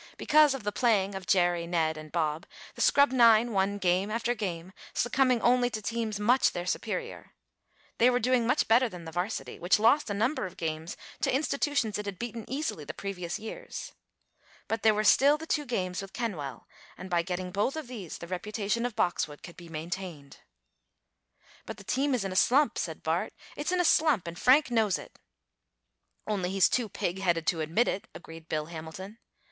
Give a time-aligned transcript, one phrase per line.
[0.17, 4.33] Because of the playing of Jerry, Ned and Bob the scrub nine won game after
[4.33, 7.33] game, succumbing only to teams much their superior.
[7.99, 11.31] They were doing much better than the varsity, which lost a number of games to
[11.31, 13.93] institutions it had beaten easily the previous years.
[14.67, 16.65] But there were still the two games with Kenwell,
[16.97, 20.37] and by getting both of these the reputation of Boxwood could be maintained.
[21.67, 23.33] "But the team is in a slump," said Bart.
[23.55, 25.19] "It's in a slump, and Frank knows it."
[26.25, 29.19] "Only he's too pig headed to admit it," agreed Bill Hamilton.